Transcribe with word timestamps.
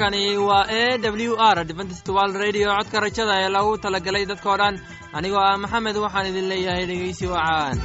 halkani 0.00 0.36
waa 0.48 0.64
e 0.68 0.98
w 0.98 1.36
r 1.38 1.64
dventstwal 1.64 2.32
radio. 2.32 2.68
Codka 2.76 3.00
rajada 3.04 3.34
ee 3.42 3.48
lagu 3.56 3.72
talagalay 3.84 4.24
dadkao 4.30 4.56
dhan 4.60 4.74
anigoo 5.16 5.42
ah 5.48 5.58
maxamed 5.62 5.96
waxaan 6.04 6.26
idin 6.30 6.48
leeyahay 6.50 6.84
dhegeysi 6.90 7.26
wacaan 7.32 7.76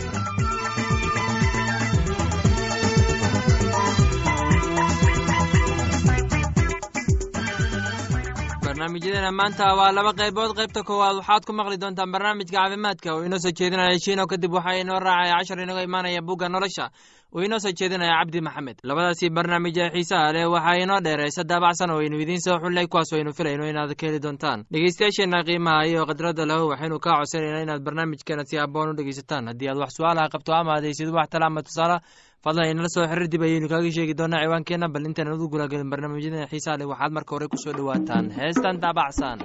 barnaamijyadeena 8.66 9.32
maanta 9.32 9.76
waa 9.78 9.92
laba 9.92 10.14
qaybood. 10.20 10.52
Qaybta 10.58 10.84
koowaad 10.84 11.16
waxaad 11.20 11.46
ku 11.46 11.54
maqli 11.54 11.78
doontaan 11.78 12.12
barnaamijka 12.12 12.58
caafimaadka. 12.58 13.14
Oo 13.14 13.24
inoo 13.26 13.40
soo 13.40 13.52
jeedinaya 13.52 14.00
shiino 14.00 14.26
kadib 14.28 14.54
waxaa 14.54 14.80
inoo 14.82 15.00
raacaya 15.00 15.38
cashar 15.40 15.60
inaga 15.60 15.84
imaanaya 15.84 16.22
bugga 16.22 16.50
nolosha 16.50 16.90
uu 17.36 17.44
inoo 17.46 17.60
soo 17.60 17.72
jeedinaya 17.80 18.16
cabdi 18.20 18.40
maxamed. 18.42 18.78
Labadaasii 18.90 19.30
barnaamij 19.30 19.78
ee 19.84 19.90
xiisaha 19.96 20.32
leh 20.36 20.46
waxaa 20.54 20.76
inoo 20.84 21.00
dheeraysa 21.06 21.44
daabacsan 21.50 21.92
oo 21.92 22.00
aynu 22.00 22.18
idiin 22.24 22.42
soo 22.46 22.58
xullay 22.64 22.88
kuwaas 22.88 23.14
aynu 23.14 23.32
filayno 23.38 23.66
inaad 23.70 23.92
ka 24.00 24.08
heli 24.08 24.20
doontaan. 24.24 24.64
Dhegeystayaasheenna 24.72 25.44
qiimaha 25.48 25.86
iyo 25.90 26.06
khadradda 26.10 26.46
lahu 26.46 26.70
waxaynu 26.72 27.00
kaa 27.00 27.18
codsanayna 27.20 27.60
inaad 27.66 27.82
barnaamijkeena 27.84 28.44
si 28.50 28.56
aboon 28.60 28.90
u 28.90 28.94
dhegeysataan. 28.98 29.48
Haddii 29.52 29.70
aad 29.70 29.78
wax 29.84 29.92
su'aalaha 29.98 30.30
qabto 30.34 30.52
ama 30.54 30.74
adaysid 30.80 31.10
wax 31.18 31.28
tala 31.30 31.46
ama 31.52 31.62
tusaale 31.68 31.98
fadlan 32.44 32.70
inala 32.72 32.90
soo 32.96 33.04
xiriir 33.10 33.28
dib 33.34 33.42
ayaynu 33.44 33.68
kaaga 33.68 33.92
sheegi 33.92 34.14
doonaa 34.20 34.44
ciwaankeenna 34.44 34.88
bal 34.94 35.06
intaynan 35.06 35.34
udu 35.36 35.50
gulagelin 35.54 35.90
barnaamijyada 35.92 36.48
xiisaha 36.52 36.78
leh 36.80 36.88
waxaad 36.92 37.12
marka 37.12 37.32
hore 37.36 37.48
ku 37.52 37.58
soo 37.64 37.74
dhowaataan 37.78 38.32
heestan 38.40 38.80
daabacsan 38.84 39.38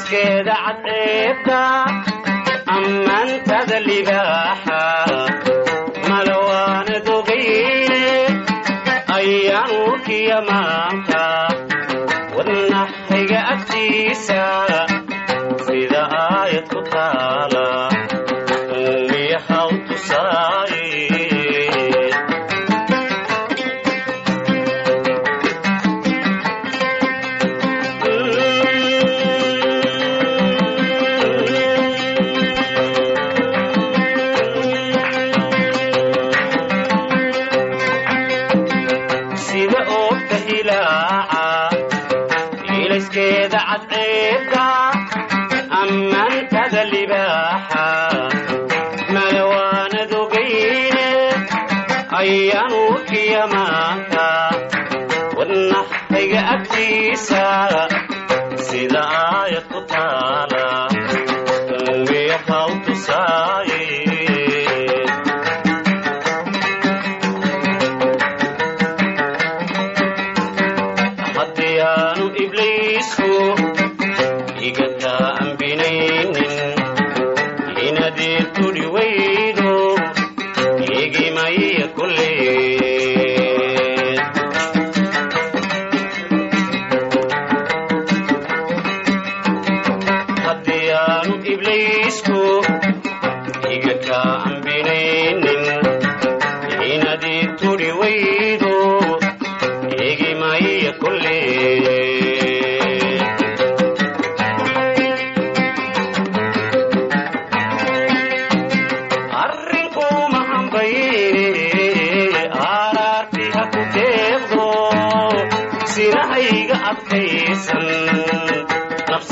iskeeda 0.00 0.54
cadceebta 0.64 1.60
ammaantada 2.76 3.78
libaaxa 3.88 4.80
malawaana 6.08 6.96
dogayne 7.08 8.04
ayaan 9.16 9.70
wurkiya 9.80 10.38
maanta 10.48 11.24
wadnaxiga 12.36 13.40
agtiisa 13.54 14.40
sida 15.66 16.02
aayad 16.24 16.64
ku 16.72 16.80
taala 16.94 17.59
kiyamaanka 53.30 54.26
wadnaxayga 55.38 56.40
agtiisa 56.54 57.42
sida 58.66 59.02
aayad 59.22 59.64
ku 59.72 59.80
taala 59.92 60.49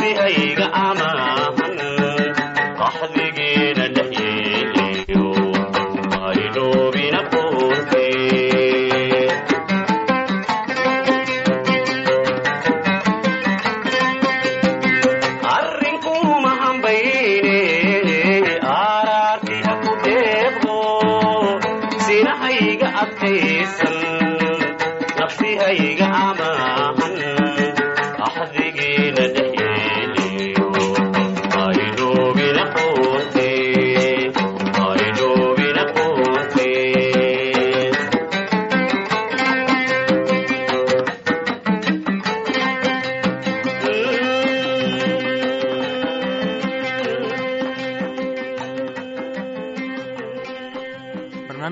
nafsihayga 0.03 0.67
amaahan 0.73 1.48
qaxdigeena 1.48 1.48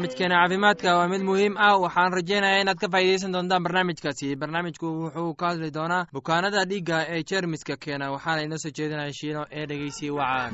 barnaamijkeena 0.06 0.34
caafimaadka 0.40 0.96
waa 0.96 1.08
mid 1.08 1.22
muhiim 1.22 1.56
ah. 1.58 1.78
Waxaan 1.80 2.12
rajaynayaa 2.12 2.60
inaad 2.62 2.78
ka 2.78 2.88
faa'iidaysan 2.88 3.32
doontaan 3.32 3.62
barnaamijkaasi. 3.62 4.36
Barnaamijku 4.36 4.86
wuxuu 5.02 5.34
ka 5.34 5.46
hadli 5.50 5.70
doonaa 5.74 6.06
bukaanada 6.14 6.64
dhiigga 6.70 6.98
ee 7.08 7.22
jeermiska 7.30 7.76
keena. 7.76 8.10
Waxaana 8.14 8.42
inoo 8.46 8.58
soo 8.58 8.70
jeedinaya 8.78 9.12
shiino 9.12 9.46
ee 9.50 9.66
dhegeysi 9.66 10.10
wacaan 10.10 10.52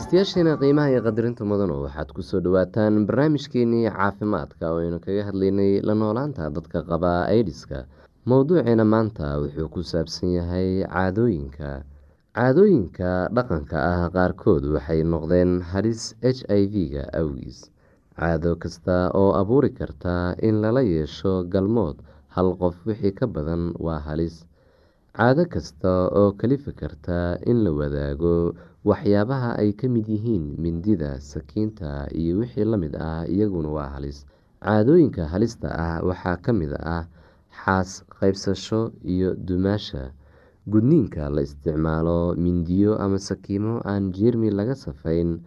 dhegeystayaasheena 0.00 0.56
qiimaha 0.60 0.88
iyo 0.96 1.00
qadarinta 1.04 1.44
mudanu 1.44 1.84
waxaad 1.84 2.08
ku 2.16 2.22
soo 2.24 2.40
dhawaataan 2.40 3.04
barnaamijkeenii 3.08 3.84
caafimaadka 3.92 4.72
oo 4.72 4.80
aynu 4.80 4.96
kaga 5.04 5.24
hadlaynay 5.28 5.84
la 5.84 5.92
noolaanta 5.94 6.48
dadka 6.56 6.80
qaba 6.88 7.28
aidiska 7.28 7.84
mowduuceena 8.24 8.84
maanta 8.84 9.36
wuxuu 9.44 9.68
ku 9.68 9.82
saabsan 9.84 10.32
yahay 10.40 10.88
caadooyinka. 10.88 11.84
Caadooyinka 12.32 13.28
dhaqanka 13.36 13.76
ah 13.76 14.08
qaarkood 14.16 14.64
waxay 14.72 15.04
noqdeen 15.04 15.60
halis 15.72 16.16
h 16.24 16.48
i 16.48 16.64
v-ga 16.72 17.04
awgiis. 17.20 17.68
Caado 18.16 18.56
kasta 18.56 19.12
oo 19.12 19.36
abuuri 19.36 19.68
karta 19.76 20.32
in 20.40 20.62
lala 20.64 20.80
yeesho 20.80 21.44
galmood 21.52 22.00
hal 22.32 22.56
qof 22.56 22.76
wixii 22.88 23.12
ka 23.12 23.26
badan 23.28 23.76
waa 23.76 24.00
halis. 24.00 24.48
Caado 25.12 25.44
kasta 25.44 26.08
oo 26.08 26.32
kalifi 26.40 26.72
karta 26.72 27.36
in 27.44 27.64
la 27.64 27.70
wadaago 27.78 28.54
waxyaabaha 28.88 29.50
ay 29.60 29.70
ka 29.76 29.86
mid 29.88 30.06
yihiin 30.08 30.56
mindida 30.56 31.20
sakiinta 31.20 32.08
iyo 32.16 32.38
wixii 32.40 32.64
la 32.64 32.76
mid 32.80 32.94
ah 32.96 33.24
iyaguna 33.28 33.68
waa 33.76 33.90
halis. 33.94 34.24
Caadooyinka 34.64 35.28
halista 35.32 35.68
ah 35.68 36.00
waxaa 36.08 36.36
ka 36.44 36.52
mid 36.52 36.72
ah 36.80 37.04
xaas 37.60 38.04
qaybsasho 38.18 38.92
iyo 39.04 39.34
dumaasha. 39.36 40.12
Gudniinka 40.70 41.28
la 41.34 41.42
isticmaalo 41.42 42.36
mindiyo 42.36 42.96
ama 43.04 43.18
sakiimo 43.18 43.80
aan 43.84 44.12
jeermi 44.16 44.48
laga 44.50 44.74
safayn. 44.74 45.40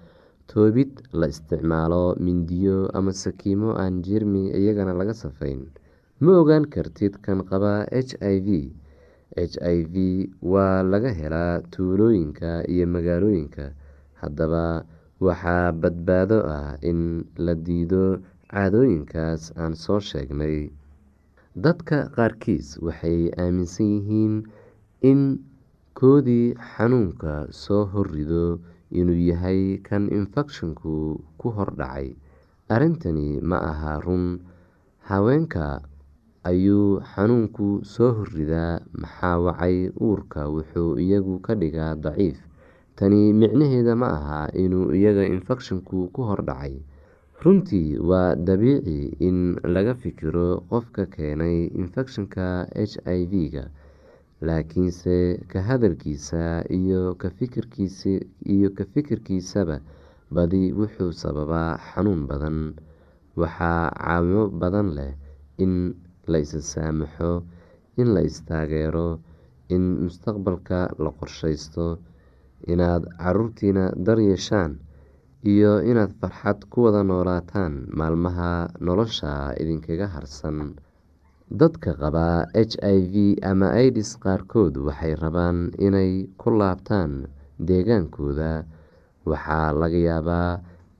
Toobid 0.49 1.01
la 1.13 1.27
isticmaalo 1.33 2.15
mindiyo 2.19 2.89
ama 2.93 3.13
sakiimo 3.13 3.73
aan 3.77 4.01
jeermi 4.05 4.51
iyagana 4.53 4.93
laga 4.93 5.13
safayn. 5.13 5.69
Ma 6.21 6.37
ogaan 6.41 6.65
kartid 6.69 7.17
kan 7.25 7.41
qaba 7.49 7.85
h 7.89 8.13
i 8.21 8.37
v 8.45 8.47
h 9.37 9.55
i 9.75 9.77
v 9.93 9.95
waa 10.53 10.83
laga 10.91 11.11
helaa 11.19 11.61
tuulooyinka 11.73 12.49
iyo 12.73 12.85
magaalooyinka. 12.95 13.65
Haddaba 14.21 14.85
waxaa 15.25 15.71
badbaado 15.81 16.37
ah 16.57 16.77
in 16.89 16.99
la 17.45 17.53
diido 17.65 18.03
caadooyinkaas 18.53 19.51
aan 19.61 19.73
soo 19.83 19.99
sheegnay. 20.09 20.69
Dadka 21.63 21.97
qaarkiis 22.15 22.67
waxay 22.85 23.29
aaminsan 23.37 23.89
yihiin 23.95 24.35
in 25.09 25.21
koodii 25.99 26.53
xanuunka 26.71 27.33
soo 27.63 27.83
horrido 27.93 28.59
inuu 28.99 29.17
yahay 29.29 29.61
kan 29.87 30.03
infekshanku 30.17 30.93
ku 31.39 31.47
hordhacay 31.57 32.07
arrintani 32.73 33.29
ma 33.49 33.57
aha 33.71 33.93
run 34.05 34.25
haweenka 35.09 35.65
ayuu 36.49 36.99
xanuunku 37.11 37.67
soo 37.93 38.11
horridaa 38.17 38.79
maxaa 39.01 39.37
wacay 39.45 39.77
uurka 40.07 40.41
wuxuu 40.55 40.99
iyagu 41.05 41.39
ka 41.45 41.53
dhigaa 41.61 41.95
daciif. 42.03 42.39
Tani 42.95 43.33
micnaheeda 43.33 43.93
ma 43.95 44.07
aha 44.17 44.39
inuu 44.63 44.91
iyaga 44.99 45.23
infekshanku 45.35 46.11
ku 46.13 46.21
hordhacay 46.29 46.75
runtii 47.43 47.97
waa 48.09 48.35
dabiici 48.47 48.99
in 49.27 49.37
laga 49.75 49.93
fikiro 50.01 50.63
qofka 50.69 51.03
keenay 51.15 51.57
infekshanka 51.81 52.67
h 52.71 52.93
i 53.17 53.25
v-ga 53.31 53.65
laakiinse 54.47 55.15
ka 55.51 55.59
hadalkiisa 55.67 56.63
iyo 56.69 57.15
ka 57.19 57.29
fikirkiisaba 58.93 59.77
badi 60.35 60.71
wuxuu 60.79 61.11
sababaa 61.11 61.77
xanuun 61.77 62.27
badan. 62.29 62.57
Waxaa 63.35 63.89
caawimo 63.97 64.43
badan 64.61 64.87
leh 64.97 65.13
in 65.57 65.73
la 66.31 66.37
is-saamaxo 66.45 67.31
in 68.01 68.07
la 68.15 68.21
is-taageero 68.29 69.19
in 69.75 69.83
mustaqbalka 70.05 70.79
la 71.03 71.11
qorsheysto 71.19 71.85
inaad 72.73 73.03
caruurtiina 73.21 73.85
daryeeshaan 74.05 74.71
iyo 75.53 75.71
inaad 75.91 76.11
farxad 76.19 76.59
ku 76.71 76.77
wada 76.87 77.01
noolaataan 77.03 77.73
maalmaha 77.99 78.51
nolosha 78.79 79.51
idinkaga 79.61 80.07
harsan. 80.15 80.57
Dadka 81.59 81.91
qaba 82.01 82.47
h 82.55 82.73
i 82.81 82.97
v 83.11 83.15
ama 83.51 83.69
idis 83.87 84.15
qaarkood 84.23 84.73
waxay 84.87 85.13
rabaan 85.23 85.57
inay 85.85 86.11
ku 86.39 86.49
laabtaan 86.59 87.11
deegaankooda. 87.67 88.63
Waxaa 89.29 89.67
laga 89.81 89.99
yaabaa 90.09 90.51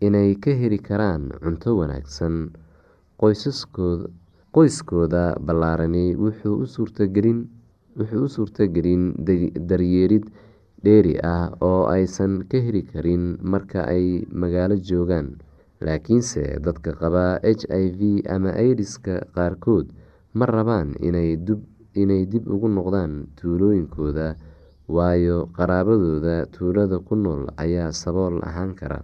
inay 0.06 0.36
ka 0.44 0.52
heli 0.60 0.80
karaan 0.88 1.24
cunto 1.44 1.70
wanaagsan 1.80 2.36
qoyskooda 4.56 5.24
ballaarani 5.46 6.06
wuxuu 6.24 6.56
u 6.64 6.66
suurtagelin 8.36 9.06
daryeelid 9.70 10.26
dheeri 10.84 11.16
ah 11.24 11.50
oo 11.62 11.86
aysan 11.96 12.34
ka 12.52 12.58
heli 12.66 12.82
karin 12.92 13.38
marka 13.42 13.86
ay 13.96 14.26
magaalo 14.42 14.76
joogaan. 14.90 15.28
Laakiinse 15.86 16.44
dadka 16.66 16.92
qaba 17.02 17.40
h 17.44 17.64
i 17.72 17.86
v 17.98 18.00
ama 18.36 18.52
idiska 18.70 19.16
qaarkood 19.36 19.88
ma 20.38 20.46
rabaan 20.46 20.90
inay 21.02 22.22
dib 22.32 22.44
ugu 22.54 22.68
noqdaan 22.68 23.28
tuulooyinkooda 23.38 24.28
waayo 24.96 25.38
qaraabadooda 25.58 26.46
tuulada 26.54 26.98
ku 27.08 27.16
nool 27.16 27.44
ayaa 27.64 27.92
sabool 27.92 28.36
ahaan 28.44 28.76
kara. 28.80 29.00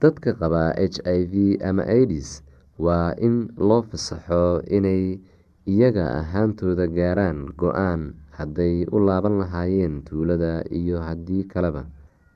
Dadka 0.00 0.30
qaba 0.40 0.72
h 0.76 0.96
i 1.06 1.20
v 1.32 1.34
ama 1.68 1.82
idis 2.02 2.42
waa 2.78 3.14
in 3.18 3.48
loo 3.56 3.82
fasaxo 3.82 4.62
inay 4.76 5.18
iyaga 5.66 6.04
ahaantooda 6.20 6.86
gaaraan 6.90 7.52
go'aan 7.60 8.14
hadday 8.38 8.84
u 8.94 8.98
laaban 8.98 9.38
lahaayeen 9.42 10.02
tuulada 10.04 10.62
iyo 10.70 10.98
haddii 11.00 11.44
kaleba. 11.46 11.86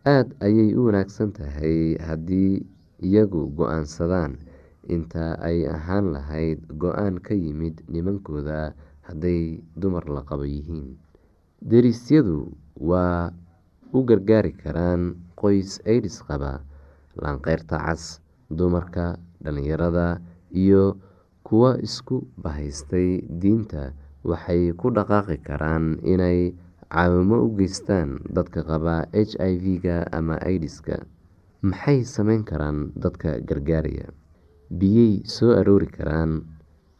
Aada 0.07 0.33
ayay 0.47 0.73
u 0.79 0.87
wanaagsan 0.89 1.33
tahay 1.35 1.99
haddii 1.99 2.63
iyagu 3.03 3.51
go'aansadaan. 3.59 4.39
Inta 4.89 5.37
ay 5.45 5.67
ahaan 5.69 6.15
lahayd 6.17 6.65
go'aan 6.81 7.21
ka 7.21 7.35
yimid 7.35 7.83
nimankooda 7.93 8.73
hadday 9.05 9.61
dumar 9.77 10.07
la 10.09 10.23
qabo 10.25 10.45
yihiin. 10.49 10.97
Derisyadu 11.61 12.55
waa 12.81 13.29
u 13.93 14.01
gargaari 14.07 14.53
karaan 14.57 15.19
qoys 15.37 15.83
idis 15.85 16.23
qaba 16.25 16.63
laanqeyrta 17.21 17.77
cas 17.85 18.23
dumarka 18.49 19.19
dhalinyarada 19.45 20.21
iyo 20.53 20.97
kuwa 21.47 21.79
isku 21.81 22.27
bahaystay 22.37 23.23
diinta 23.27 23.93
waxay 24.25 24.73
ku 24.77 24.91
dhaqaaqi 24.93 25.37
karaan 25.49 25.97
inay 26.05 26.53
caawimo 26.93 27.37
u 27.47 27.49
geystaan 27.59 28.19
dadka 28.37 28.61
qaba 28.65 29.07
h 29.13 29.33
i 29.41 29.55
v-ga 29.63 30.09
ama 30.13 30.37
idiska 30.45 31.05
maxay 31.63 32.05
sameyn 32.05 32.45
karaan 32.45 32.93
dadka 32.97 33.41
gargaaraya? 33.49 34.09
Biyey 34.69 35.25
soo 35.25 35.57
aroori 35.57 35.89
karaan 35.89 36.45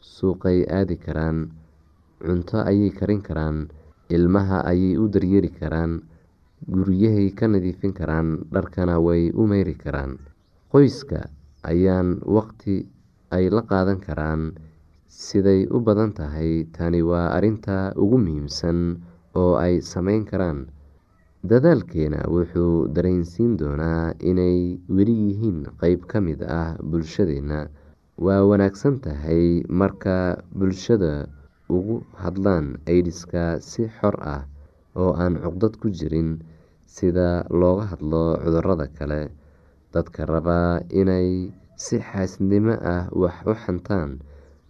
suuqay 0.01 0.65
aadi 0.65 0.97
karaan 0.97 1.53
cunto 2.19 2.57
ayay 2.65 2.89
karin 2.89 3.21
karaan 3.21 3.57
ilmaha 4.09 4.65
ayay 4.65 4.97
u 4.97 5.05
daryeeri 5.07 5.51
karaan 5.53 6.01
guryahay 6.65 7.29
ka 7.37 7.45
nadiifin 7.47 7.93
karaan 7.93 8.43
dharkana 8.51 8.97
way 8.99 9.29
u 9.31 9.45
meyri 9.47 9.75
karaan. 9.77 10.17
Qoyska 10.73 11.29
ayaan 11.63 12.19
waqti 12.25 12.87
ay 13.35 13.49
la 13.49 13.61
qaadan 13.69 13.99
karaan. 13.99 14.53
Siday 15.09 15.67
u 15.71 15.79
badan 15.81 16.13
tahay 16.13 16.65
tani 16.75 17.01
waa 17.01 17.33
arinta 17.37 17.93
ugu 17.97 18.17
muhiimsan 18.17 19.01
oo 19.35 19.55
ay 19.57 19.81
sameyn 19.81 20.23
karaan. 20.25 20.69
Dadaalkeena 21.49 22.27
wuxuu 22.27 22.87
dareensiin 22.95 23.57
doonaa 23.59 24.13
inay 24.19 24.79
weli 24.95 25.15
yihiin 25.25 25.59
qeyb 25.81 26.03
ka 26.11 26.19
mid 26.21 26.41
ah 26.43 26.75
bulshadeena. 26.89 27.67
Waa 28.19 28.43
wanaagsan 28.49 28.99
tahay 28.99 29.63
marka 29.71 30.43
bulshada 30.51 31.27
ugu 31.71 32.03
hadlaan 32.21 32.75
idiska 32.87 33.59
si 33.63 33.87
xor 33.87 34.15
ah 34.19 34.43
oo 34.99 35.15
aan 35.15 35.39
cuqdad 35.39 35.73
ku 35.79 35.87
jirin 35.89 36.43
sida 36.85 37.47
looga 37.49 37.85
hadlo 37.95 38.35
cudurrada 38.43 38.87
kale 38.97 39.31
dadka 39.93 40.25
rabaa 40.25 40.81
inay 40.99 41.51
si 41.75 41.95
xaasnimo 41.99 42.75
ah 42.93 43.05
wax 43.21 43.35
u 43.51 43.53
xantaan. 43.63 44.09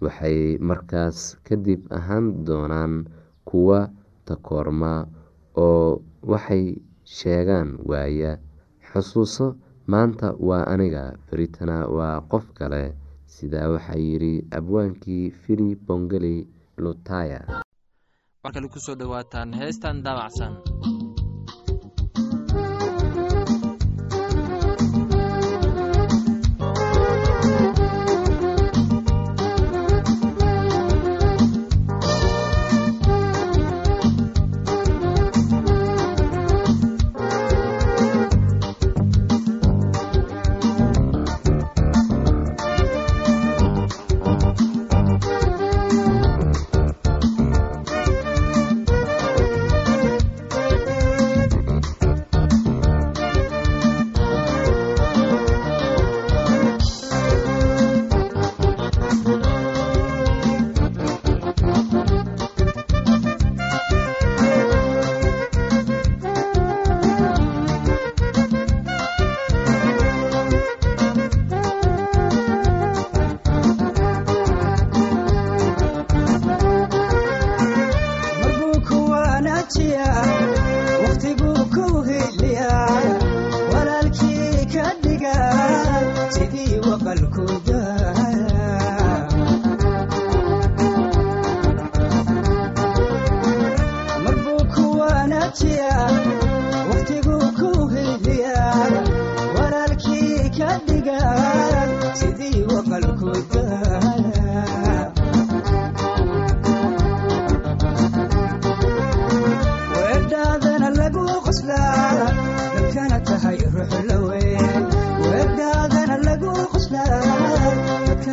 Waxay 0.03 0.55
markaas 0.69 1.35
kadib 1.47 1.81
ahaan 1.97 2.45
doonaan 2.47 2.93
kuwa 3.49 3.79
takoorma 4.27 4.93
oo 5.65 5.99
waxay 6.31 6.65
sheegaan 7.03 7.69
waaya 7.89 8.31
xusuuso 8.89 9.47
maanta 9.91 10.27
waa 10.47 10.63
aniga 10.73 11.03
beritana 11.27 11.77
waa 11.97 12.21
qof 12.31 12.45
kale. 12.57 12.95
Sidaa 13.33 13.67
waxaa 13.75 13.99
yidhi 14.07 14.33
abwaankii 14.57 15.31
fili 15.41 15.75
bongeli 15.75 16.47
lutaya 16.83 17.41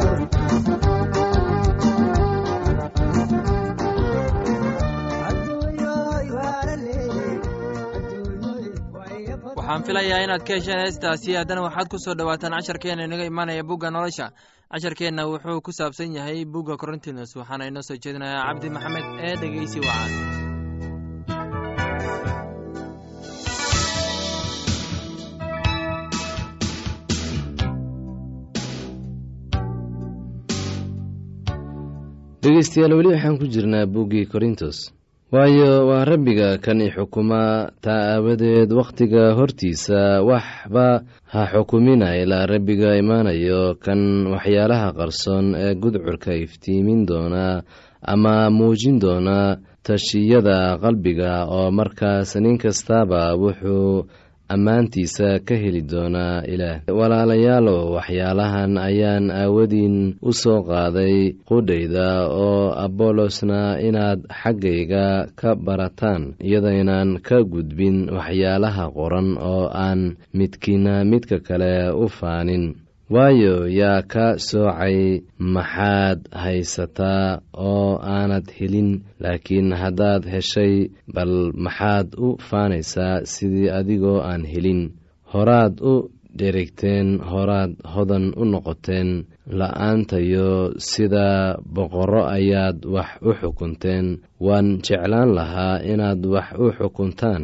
waxaan 9.71 9.83
filayaa 9.87 10.23
inaad 10.25 10.43
ka 10.47 10.53
hesheen 10.57 10.79
heestaasi 10.83 11.35
haddana 11.39 11.61
waxaad 11.67 11.87
ku 11.91 11.97
soo 12.03 12.15
dhowaataan 12.19 12.55
casharkeenna 12.57 13.03
inaga 13.07 13.25
imaanaya 13.31 13.63
bugga 13.69 13.89
nolosha. 13.95 14.25
Casharkeenna 14.71 15.23
wuxuu 15.31 15.61
ku 15.65 15.71
saabsan 15.79 16.15
yahay 16.17 16.39
bugga 16.53 16.75
corintinos 16.81 17.31
waxaana 17.39 17.63
inoo 17.71 17.83
soo 17.87 17.97
jeedinayaa 18.03 18.47
cabdi 18.49 18.67
maxamed 18.75 19.05
ee 19.27 19.35
dhegeysi 19.41 19.79
wacan 19.87 20.11
dhegeystayaal 32.43 32.93
weli 32.97 33.09
waxaan 33.13 33.37
ku 33.39 33.45
jirnaa 33.53 33.85
buuggii 33.93 34.25
korintos 34.33 34.77
waayo 35.31 35.87
waa 35.87 36.03
rabbiga 36.05 36.57
kan 36.59 36.81
i 36.81 36.89
xukuma 36.91 37.71
taa 37.81 38.03
aawadeed 38.19 38.67
wakhtiga 38.79 39.23
hortiisa 39.37 40.19
waxba 40.29 40.87
ha 41.31 41.41
xukumina 41.51 42.17
ilaa 42.21 42.45
rabbiga 42.51 42.89
imaanayo 43.01 43.75
kan 43.85 44.27
waxyaalaha 44.33 44.89
qarsoon 44.99 45.55
ee 45.55 45.73
gudcurka 45.81 46.31
iftiimin 46.35 47.05
doona 47.07 47.63
ama 48.13 48.49
muujin 48.57 48.99
doona 48.99 49.57
tashiyada 49.87 50.57
qalbiga 50.83 51.31
oo 51.47 51.71
markaas 51.71 52.35
nin 52.43 52.57
kastaaba 52.63 53.21
wuxuu 53.41 54.05
ammaantiisa 54.53 55.39
ka 55.47 55.55
heli 55.63 55.81
doonaa 55.91 56.43
ilaah. 56.53 56.77
Walaalayaalow 56.99 57.93
waxyaalahan 57.95 58.77
ayaan 58.77 59.25
aawadiin 59.31 59.97
u 60.21 60.31
soo 60.41 60.59
qaaday 60.69 61.15
qudhayda 61.49 62.27
oo 62.27 62.73
abolosna 62.85 63.79
inaad 63.87 64.19
xaggayga 64.41 65.05
ka 65.39 65.49
barataan 65.65 66.23
iyadaynan 66.47 67.09
ka 67.27 67.37
gudbin 67.53 67.97
waxyaalaha 68.17 68.85
qoran 68.97 69.29
oo 69.51 69.65
aan 69.85 70.01
midkiina 70.37 70.93
midka 71.11 71.37
kale 71.47 71.73
u 72.03 72.05
faanin 72.17 72.65
waayo 73.13 73.67
yaa 73.79 74.01
ka 74.07 74.25
soocay 74.47 74.97
maxaad 75.55 76.19
haysataa 76.43 77.41
oo 77.69 77.99
aanad 78.15 78.47
helin 78.57 78.89
laakiin 79.23 79.69
haddaad 79.81 80.23
heshay 80.33 80.75
bal 81.13 81.33
maxaad 81.65 82.07
u 82.25 82.27
faanaysaa 82.49 83.15
sidii 83.33 83.69
adigoo 83.79 84.19
aan 84.29 84.43
helin. 84.53 84.81
Horaad 85.33 85.73
u 85.91 85.93
dherigteen 86.39 87.19
horaad 87.31 87.71
hodan 87.93 88.25
u 88.41 88.43
noqoteen 88.51 89.09
la'aantayo 89.59 90.49
sida 90.89 91.27
boqorro 91.75 92.23
ayaad 92.37 92.79
wax 92.95 93.09
u 93.27 93.31
xukunteen. 93.39 94.05
Waan 94.45 94.67
jeclaan 94.85 95.29
lahaa 95.37 95.83
inaad 95.91 96.21
wax 96.33 96.47
u 96.63 96.65
xukuntaan 96.77 97.43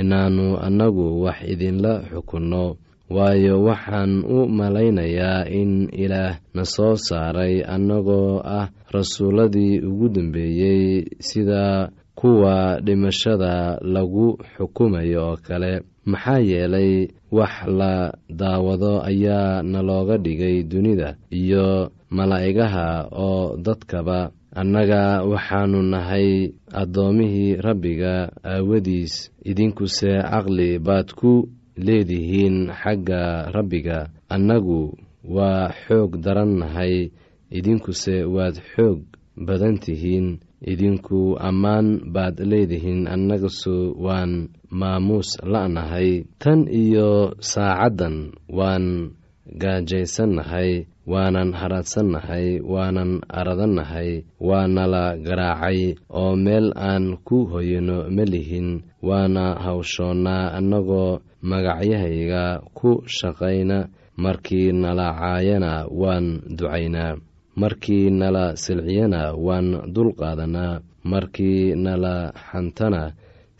inaannu 0.00 0.46
annagu 0.66 1.06
wax 1.24 1.38
idinla 1.52 1.92
xukunno 2.10 2.64
waayo 3.10 3.62
waxaan 3.62 4.24
u 4.24 4.48
malaynayaa 4.48 5.46
in 5.60 5.88
ilaah 5.92 6.38
na 6.54 6.64
soo 6.64 6.96
saaray 6.96 7.62
annagoo 7.74 8.40
ah 8.44 8.68
rasuulladii 8.90 9.80
ugu 9.80 10.08
dambeeyey 10.08 11.04
sida 11.18 11.90
kuwa 12.14 12.80
dhimashada 12.80 13.78
lagu 13.82 14.38
xukumayo 14.56 15.22
oo 15.30 15.36
kale. 15.36 15.82
Maxaa 16.06 16.38
yeelay 16.38 17.08
wax 17.30 17.66
la 17.66 18.14
daawado 18.30 19.02
ayaa 19.04 19.62
nalooga 19.62 20.16
dhigay 20.18 20.62
dunida 20.62 21.16
iyo 21.30 21.90
malaa'igaha 22.10 23.08
oo 23.12 23.56
dadkaba. 23.56 24.30
Annaga 24.56 25.22
waxaannu 25.22 25.82
nahay 25.82 26.52
addoomihii 26.72 27.56
rabbiga 27.60 28.32
aawadiis. 28.44 29.30
Idinkuse 29.44 30.22
caqli 30.30 30.78
baad 30.78 31.12
ku 31.12 31.48
leedihiin 31.76 32.72
xagga 32.80 33.50
rabbiga. 33.54 34.08
Annagu 34.28 34.96
waa 35.24 35.70
xoog 35.86 36.18
daran 36.24 36.52
nahay 36.60 37.10
idinkuse 37.50 38.24
waad 38.34 38.56
xoog 38.74 39.00
badan 39.46 39.76
tihiin 39.84 40.40
idinku 40.72 41.36
ammaan 41.48 41.86
baad 42.14 42.36
leedihiin 42.50 43.06
annagasu 43.14 43.94
waan 44.04 44.32
maamuus 44.70 45.36
la'nahay. 45.52 46.24
Tan 46.42 46.66
iyo 46.82 47.34
saacaddan 47.38 48.16
waan 48.48 49.14
gaajaysannahay 49.46 50.86
waanan 51.06 51.54
hadhaadsannahay 51.54 52.58
waanan 52.66 53.22
aradannahay 53.30 54.26
waanala 54.42 55.14
garaacay 55.26 55.94
oo 56.10 56.34
meel 56.34 56.74
aan 56.74 57.22
ku 57.22 57.46
hoyano 57.46 58.10
ma 58.10 58.24
lihin 58.26 58.82
waana 59.02 59.54
hawshoonnaa 59.64 60.50
annagoo 60.58 61.22
magacyahayga 61.50 62.42
ku 62.78 62.90
shaqayna 63.18 63.78
markii 64.24 64.72
nala 64.82 65.06
caayana 65.20 65.72
waan 66.00 66.26
ducaynaa 66.58 67.18
markii 67.62 68.10
nala 68.20 68.44
silciyana 68.62 69.20
waan 69.46 69.68
dulqaadanaa 69.94 70.80
markii 71.12 71.74
nala 71.84 72.14
xantana 72.48 73.02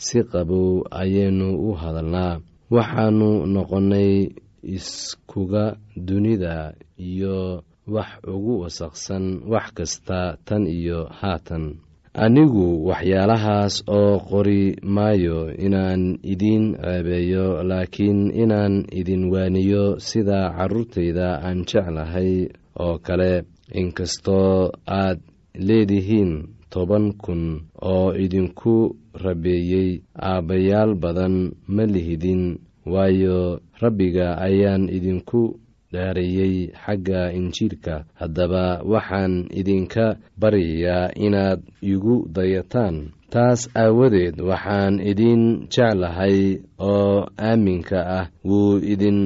si 0.05 0.19
qabow 0.33 0.85
ayaynu 1.03 1.49
u 1.69 1.71
hadalnaa. 1.81 2.41
Waxaannu 2.75 3.31
noqonnay 3.55 4.11
iskuga 4.77 5.65
dunida 6.07 6.75
iyo 6.99 7.63
wax 7.95 8.11
ugu 8.35 8.55
wasaqsan 8.67 9.25
wax 9.53 9.67
kasta 9.77 10.21
tan 10.47 10.67
iyo 10.67 10.99
haatan 11.21 11.65
anigu 12.25 12.87
waxyaalahaas 12.89 13.75
oo 13.99 14.17
qori 14.31 14.63
maayo 14.95 15.53
inaan 15.67 16.03
idiin 16.33 16.65
ceebeeyo 16.81 17.47
laakiin 17.71 18.21
inaan 18.43 18.75
idin 19.01 19.29
waaniyo 19.33 20.01
sida 20.01 20.41
carruurtayda 20.57 21.29
aan 21.47 21.59
jeclahay 21.69 22.49
oo 22.85 22.97
kale. 23.07 23.45
Inkastoo 23.81 24.71
aad 24.87 25.19
leedihiin 25.69 26.33
toban 26.73 27.13
kun 27.23 27.43
oo 27.83 28.15
idinku 28.25 28.97
rabeeyey 29.25 30.01
aabbayaal 30.31 30.95
badan 31.03 31.53
ma 31.75 31.85
lihidin 31.95 32.43
waayo 32.93 33.61
rabbiga 33.83 34.39
ayaan 34.47 34.89
idinku 34.97 35.59
dhaarayey 35.97 36.55
xagga 36.85 37.23
injiilka. 37.39 37.97
Haddaba 38.21 38.65
waxaan 38.93 39.35
idinka 39.61 40.07
baryayaa 40.41 41.17
inaad 41.27 41.61
igu 41.93 42.17
dayataan. 42.37 42.97
Taas 43.33 43.61
aawadeed 43.83 44.37
waxaan 44.51 44.95
idin 45.11 45.43
jeclahay 45.73 46.39
oo 46.79 47.27
aaminka 47.49 47.99
ah 48.21 48.27
wuu 48.49 48.77
idin 48.93 49.19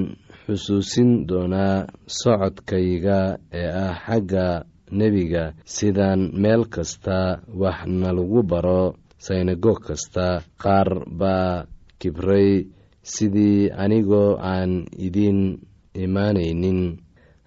xusuusin 0.47 1.11
doonaa 1.29 1.87
socodkayga 2.21 3.21
ee 3.61 3.69
ah 3.85 3.95
xagga 4.07 4.47
nebiga. 4.99 5.45
Sidaan 5.75 6.21
meel 6.43 6.63
kasta 6.75 7.19
wax 7.61 7.79
nalagu 8.01 8.41
baro 8.51 8.83
synagoog 9.25 9.81
kasta 9.87 10.27
qaar 10.63 10.89
baa 11.21 11.65
kibray. 12.01 12.51
Sidii 13.13 13.71
anigoo 13.83 14.37
aan 14.53 14.73
idiin 15.07 15.41
imaanaynin. 15.95 16.99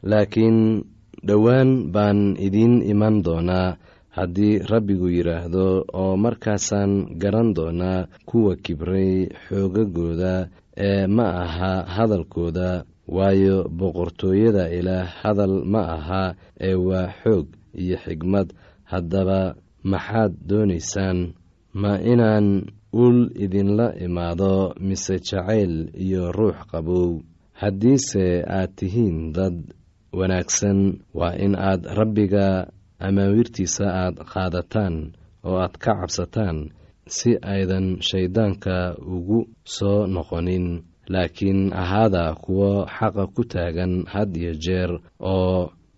Laakiin 0.03 0.83
dhowaan 1.27 1.91
baan 1.93 2.35
idiin 2.39 2.81
iman 2.91 3.23
doonaa 3.23 3.77
haddii 4.17 4.59
rabbigu 4.71 5.07
yidhaahdo 5.09 5.85
oo 5.93 6.17
markaasaan 6.17 7.17
garan 7.21 7.55
doonaa 7.55 8.07
kuwa 8.25 8.55
kibray 8.55 9.27
xoogagooda 9.47 10.47
ee 10.77 11.07
ma 11.07 11.25
aha 11.43 11.73
hadalkooda 11.95 12.83
waayo 13.07 13.57
boqortooyada 13.79 14.69
ilaah 14.77 15.07
hadal 15.23 15.55
ma 15.65 15.81
aha 15.95 16.23
ee 16.59 16.75
waa 16.87 17.07
xoog 17.23 17.47
iyo 17.73 17.97
xigmad. 18.05 18.47
Haddaba 18.91 19.55
maxaad 19.83 20.33
doonaysaan 20.49 21.33
ma 21.73 21.91
inaan 22.11 22.47
ul 22.93 23.31
idinla 23.43 23.87
imaado 24.05 24.73
mise 24.87 25.15
jacayl 25.27 25.89
iyo 26.05 26.31
ruux 26.31 26.57
qabow 26.71 27.23
haddiise 27.63 28.25
aad 28.57 28.71
tihiin 28.77 29.17
dad 29.35 29.55
wanaagsan 30.19 30.79
waa 31.19 31.35
in 31.45 31.53
aad 31.69 31.81
rabbiga 31.99 32.47
amaawiirtiisa 33.07 33.85
aad 34.03 34.15
qaadataan 34.31 34.95
oo 35.47 35.55
aad 35.63 35.75
ka 35.83 35.91
cabsataan 35.99 36.57
si 37.17 37.31
aydan 37.53 37.87
shayddaanka 38.09 38.75
ugu 39.15 39.39
soo 39.75 39.99
noqonin. 40.15 40.67
Laakiin 41.13 41.61
ahaada 41.81 42.23
kuwo 42.43 42.69
xaqa 42.95 43.23
ku 43.35 43.41
taagan 43.53 43.93
had 44.13 44.31
iyo 44.41 44.53
jeer 44.65 44.91
oo 45.19 45.71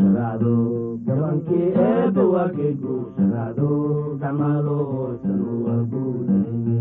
guusharaacdo 0.00 0.52
gabankii 1.06 1.68
eebba 1.86 2.22
waa 2.32 2.48
kay 2.56 2.72
guusharaacdo 2.82 3.68
gacmaalo 4.20 4.76
hoosan 4.90 5.40
waa 5.66 5.82
guulayni 5.90 6.78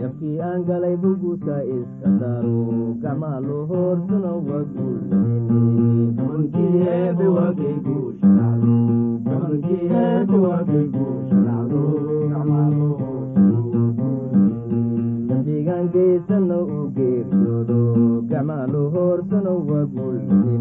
jabkii 0.00 0.36
aan 0.48 0.64
galay 0.68 0.96
bugusa 1.02 1.56
iska 1.76 2.08
saaro 2.20 2.60
gacmaalo 3.02 3.56
hoorsana 3.70 4.32
waa 4.48 4.62
guulayni 4.74 6.14
gabankii 6.16 6.82
eebba 6.94 7.26
waa 7.36 7.52
kay 7.60 7.74
guusharaacdo 7.86 8.76
gabankii 9.26 9.82
eebba 10.04 10.36
waa 10.46 10.62
kay 10.70 10.84
guusharaacdo 10.94 11.82
gacmaalo 12.32 12.88
guusharaacdo 15.70 17.78
gacmaalo 18.30 18.80
hoorsana 18.94 19.52
waa 19.68 19.84
guulayni 19.94 20.54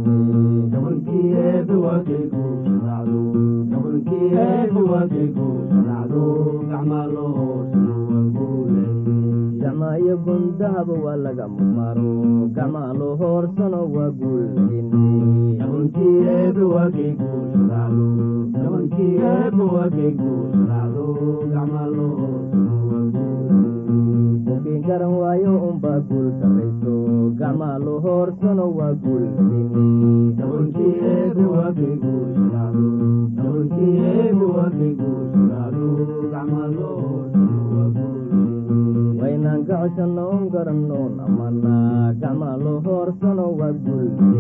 gacmaa 9.62 9.96
iyo 10.04 10.16
gundahaba 10.26 10.94
waa 11.06 11.18
laga 11.26 11.46
mudmaaro 11.54 12.10
gacmaalo 12.56 13.08
hoorsana 13.22 13.80
waa 13.96 14.10
guulayni 14.20 15.04
garan 24.88 25.14
waayo 25.22 25.52
unbaa 25.70 26.00
guul 26.08 26.28
sarrayso 26.40 26.94
gacmaalo 27.40 27.94
hoorsana 28.06 28.66
waa 28.78 28.94
guulayni 29.02 29.62
waynaan 39.22 39.62
ka 39.68 39.76
coshanno 39.82 40.24
un 40.38 40.44
garannoon 40.54 41.14
amana 41.28 41.76
gacmaalo 42.22 42.74
hoorsana 42.86 43.46
waa 43.60 43.74
guulayni 43.84 44.40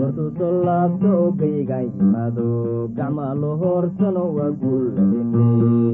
oo 0.00 1.30
gaygaan 1.38 1.86
yimaado 1.96 2.44
gacmaalo 2.96 3.50
hoorsana 3.62 4.22
waa 4.36 4.50
guulayni 4.60 5.20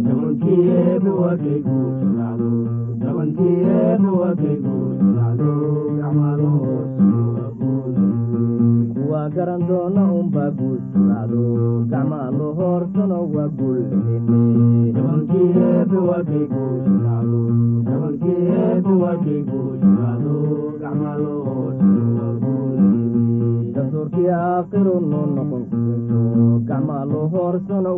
gabankii 0.07 0.61
eebba 0.83 1.13
waa 1.23 1.37
kay 1.43 1.59
guusharaacdo 1.67 2.51
gabankii 3.03 3.57
eebba 3.79 4.11
waa 4.21 4.35
kay 4.41 4.57
guusharaacdo 4.67 5.51
gacmaalo 5.99 6.49
hoorsana 6.63 7.19
waa 7.35 7.51
guulayni 7.59 8.87
kuwa 8.95 9.23
garan 9.35 9.63
doona 9.69 10.03
unbaa 10.21 10.51
guusharaacdo 10.59 11.43
gacmaalo 11.91 12.47
hoorsana 12.61 13.19
waa 13.35 13.49
guulayni 13.59 14.93
dastuurkii 23.77 24.29
aakhiru 24.41 24.95
noo 25.11 25.27
noqon 25.37 25.65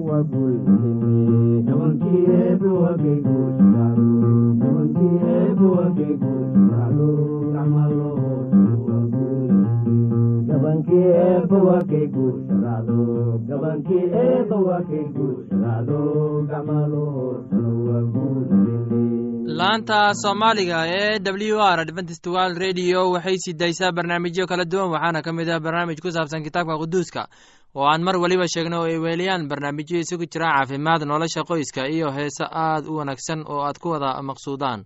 waa 0.09 0.23
guulayni 0.31 1.63
gabankii 1.67 2.23
eebba 2.39 2.69
waa 2.81 2.97
kay 3.03 3.19
laanta 19.61 19.99
soomaaliga 20.23 20.79
ee 20.87 21.19
w 21.25 21.59
r 21.75 21.81
adventist 21.81 22.27
world 22.27 22.57
radio 22.59 23.11
waxay 23.15 23.37
sii 23.45 23.53
daysaa 23.63 23.93
barnaamijyo 23.93 24.47
kala 24.47 24.65
duwan 24.65 24.91
waxaana 24.95 25.23
ka 25.27 25.33
mid 25.33 25.49
ah 25.49 25.61
barnaamij 25.61 25.99
ku 26.05 26.11
saabsan 26.17 26.43
kitaabka 26.47 26.79
quduuska 26.83 27.23
oo 27.75 27.87
aan 27.93 28.03
mar 28.07 28.17
weliba 28.23 28.47
sheegno 28.49 28.77
oo 28.81 28.85
ay 28.91 28.99
weeliyaan. 28.99 29.49
Barnaamijyo 29.49 29.99
isugu 30.05 30.27
jira 30.33 30.49
caafimaad 30.53 31.03
nolosha 31.05 31.43
qoyska 31.51 31.89
iyo 31.89 32.11
heese 32.17 32.45
aad 32.45 32.85
u 32.91 32.97
wanaagsan 33.01 33.41
oo 33.53 33.61
aad 33.67 33.79
ku 33.83 33.89
wada 33.95 34.23
maqsuudaan 34.23 34.81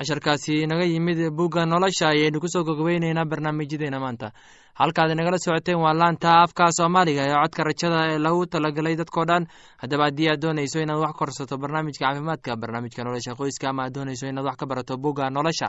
casharkaasi 0.00 0.62
inaga 0.64 0.84
yimid 0.88 1.18
bugga 1.36 1.66
nolosha 1.66 2.08
ayaynu 2.08 2.40
ku 2.40 2.48
soo 2.48 2.64
gogobeyneynaa 2.64 3.24
barnaamijyadeena 3.28 4.00
maanta. 4.00 4.32
Halkaad 4.80 5.10
inagala 5.12 5.36
socoteen 5.38 5.76
waa 5.84 5.92
laanta 5.92 6.40
afka 6.44 6.72
soomaaliga 6.72 7.22
ee 7.28 7.34
codka 7.42 7.64
rajada 7.68 7.98
ee 8.14 8.18
lagu 8.18 8.46
talagalay 8.46 8.96
dadkao 8.96 9.24
dhan. 9.28 9.44
Haddaba 9.82 10.04
haddii 10.08 10.28
aad 10.32 10.40
doonayso 10.40 10.80
inaad 10.80 11.00
wax 11.04 11.12
korsato 11.20 11.58
barnaamijka 11.62 12.00
caafimaadka 12.06 12.56
barnaamijka 12.56 13.04
nolosha 13.04 13.34
qoyska 13.36 13.68
ama 13.68 13.82
aad 13.84 13.92
doonayso 13.94 14.24
inaad 14.32 14.46
wax 14.48 14.56
ka 14.56 14.66
barato 14.66 14.96
bugga 14.96 15.28
nolosha 15.30 15.68